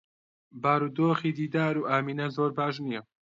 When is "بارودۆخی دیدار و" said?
0.61-1.87